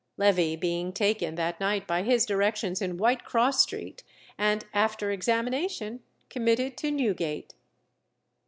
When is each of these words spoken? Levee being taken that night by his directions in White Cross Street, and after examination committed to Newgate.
Levee 0.17 0.55
being 0.55 0.91
taken 0.91 1.35
that 1.35 1.59
night 1.59 1.85
by 1.85 2.01
his 2.01 2.25
directions 2.25 2.81
in 2.81 2.97
White 2.97 3.23
Cross 3.23 3.61
Street, 3.61 4.01
and 4.35 4.65
after 4.73 5.11
examination 5.11 5.99
committed 6.27 6.75
to 6.77 6.89
Newgate. 6.89 7.53